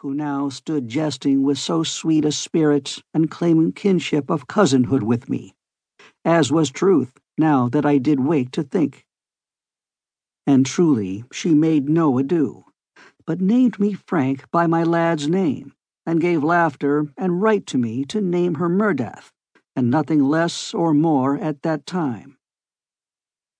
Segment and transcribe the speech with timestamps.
[0.00, 5.28] who now stood jesting with so sweet a spirit and claiming kinship of cousinhood with
[5.28, 5.54] me,
[6.24, 9.04] as was truth, now that I did wake to think.
[10.46, 12.64] And truly she made no ado,
[13.26, 15.74] but named me Frank by my lad's name,
[16.06, 19.32] and gave laughter and right to me to name her Mirdath,
[19.76, 22.38] and nothing less or more at that time.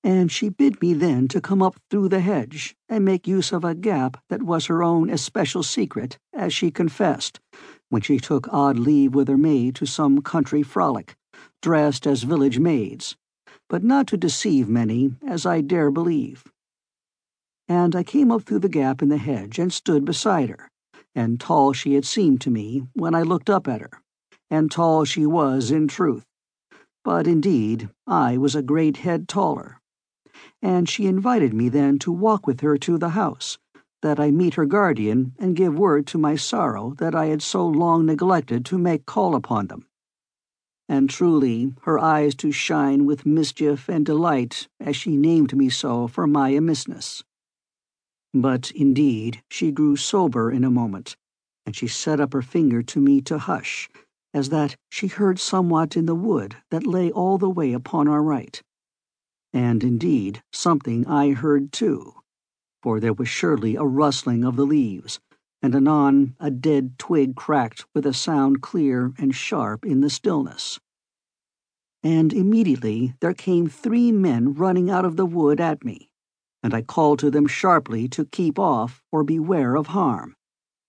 [0.03, 3.65] And she bid me then to come up through the hedge and make use of
[3.65, 7.39] a gap that was her own especial secret, as she confessed,
[7.91, 11.15] when she took odd leave with her maid to some country frolic,
[11.61, 13.15] dressed as village maids,
[13.69, 16.45] but not to deceive many, as I dare believe.
[17.69, 20.71] And I came up through the gap in the hedge and stood beside her,
[21.15, 24.01] and tall she had seemed to me when I looked up at her,
[24.49, 26.25] and tall she was in truth.
[27.05, 29.79] But indeed I was a great head taller,
[30.63, 33.59] and she invited me then to walk with her to the house,
[34.03, 37.67] that I meet her guardian and give word to my sorrow that I had so
[37.67, 39.87] long neglected to make call upon them.
[40.89, 46.09] And truly her eyes to shine with mischief and delight as she named me so
[46.09, 47.23] for my amissness.
[48.33, 51.17] But indeed she grew sober in a moment,
[51.67, 53.89] and she set up her finger to me to hush,
[54.33, 58.23] as that she heard somewhat in the wood that lay all the way upon our
[58.23, 58.63] right
[59.53, 62.15] and indeed something I heard too,
[62.83, 65.21] for there was surely a rustling of the leaves,
[65.63, 70.81] and anon a dead twig cracked with a sound clear and sharp in the stillness.
[72.03, 76.11] And immediately there came three men running out of the wood at me,
[76.63, 80.35] and I called to them sharply to keep off or beware of harm,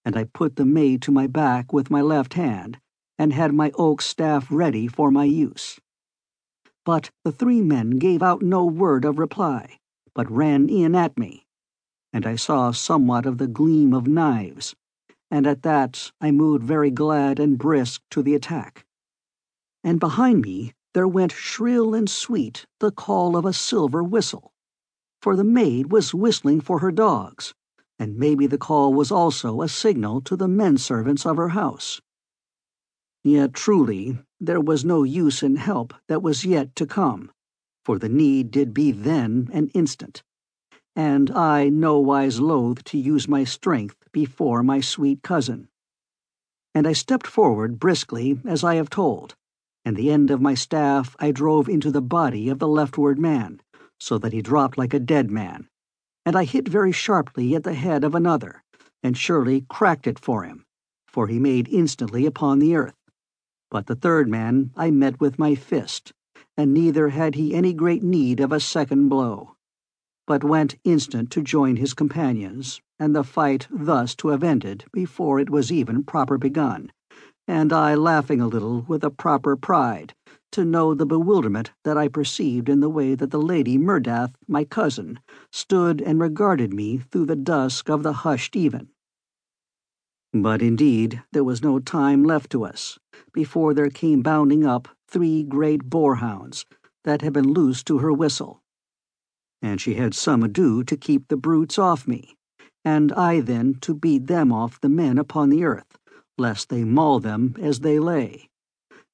[0.05, 2.79] and I put the maid to my back with my left hand,
[3.19, 5.79] and had my oak staff ready for my use.
[6.85, 9.77] But the three men gave out no word of reply,
[10.15, 11.45] but ran in at me,
[12.13, 14.75] and I saw somewhat of the gleam of knives,
[15.29, 18.85] and at that I moved very glad and brisk to the attack.
[19.83, 24.51] And behind me there went shrill and sweet the call of a silver whistle,
[25.21, 27.53] for the maid was whistling for her dogs,
[27.97, 32.01] and maybe the call was also a signal to the men servants of her house.
[33.23, 37.31] Yet truly there was no use in help that was yet to come,
[37.85, 40.23] for the need did be then an instant,
[41.01, 45.67] and I nowise loath to use my strength before my sweet cousin.
[46.75, 49.35] And I stepped forward briskly as I have told,
[49.83, 53.61] and the end of my staff I drove into the body of the leftward man,
[53.99, 55.67] so that he dropped like a dead man,
[56.23, 58.63] and I hit very sharply at the head of another,
[59.01, 60.65] and surely cracked it for him,
[61.07, 63.01] for he made instantly upon the earth
[63.71, 66.11] but the third man I met with my fist,
[66.57, 69.55] and neither had he any great need of a second blow,
[70.31, 75.41] but went instant to join his companions, and the fight thus to have ended before
[75.41, 76.89] it was even proper begun,
[77.49, 80.13] and I laughing a little with a proper pride,
[80.53, 84.63] to know the bewilderment that I perceived in the way that the lady Mirdath, my
[84.63, 85.19] cousin,
[85.51, 88.87] stood and regarded me through the dusk of the hushed even.
[90.31, 92.97] But indeed there was no time left to us,
[93.33, 96.63] before there came bounding up three great boarhounds
[97.03, 98.60] that had been loosed to her whistle.
[99.61, 102.35] And she had some ado to keep the brutes off me,
[102.83, 105.97] and I then to beat them off the men upon the earth,
[106.37, 108.49] lest they maul them as they lay.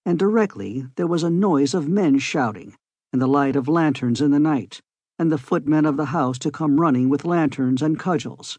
[0.06, 2.76] And directly there was a noise of men shouting,
[3.12, 4.82] and the light of lanterns in the night,
[5.20, 8.58] and the footmen of the house to come running with lanterns and cudgels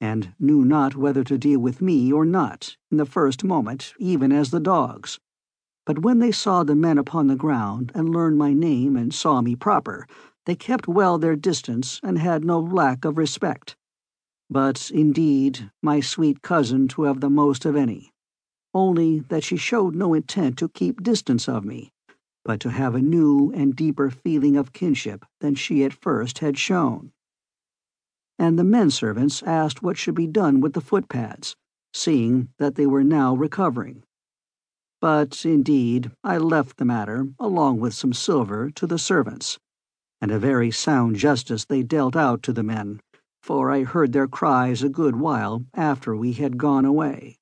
[0.00, 4.30] and knew not whether to deal with me or not in the first moment, even
[4.32, 5.18] as the dogs.
[5.84, 9.40] But when they saw the men upon the ground, and learned my name and saw
[9.40, 10.06] me proper,
[10.48, 13.76] they kept well their distance and had no lack of respect.
[14.50, 18.10] But indeed, my sweet cousin to have the most of any,
[18.74, 21.92] only that she showed no intent to keep distance of me,
[22.44, 26.58] but to have a new and deeper feeling of kinship than she at first had
[26.58, 27.12] shown
[28.38, 31.56] and the men servants asked what should be done with the footpads,
[31.92, 34.04] seeing that they were now recovering.
[35.00, 39.58] But indeed I left the matter, along with some silver, to the servants,
[40.20, 43.00] and a very sound justice they dealt out to the men,
[43.40, 47.38] for I heard their cries a good while after we had gone away.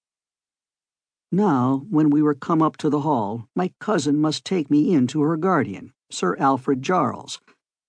[1.33, 5.07] Now, when we were come up to the hall, my cousin must take me in
[5.09, 7.41] to her guardian, Sir Alfred Jarles,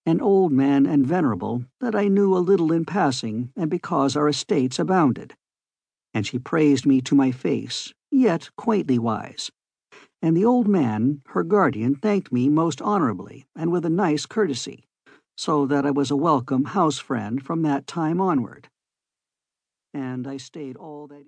[0.06, 4.28] an old man and venerable, that I knew a little in passing, and because our
[4.28, 5.36] estates abounded.
[6.14, 9.52] And she praised me to my face, yet quaintly wise.
[10.22, 14.88] And the old man, her guardian, thanked me most honourably, and with a nice courtesy,
[15.36, 18.70] so that I was a welcome house friend from that time onward.
[19.94, 21.26] And I stayed all that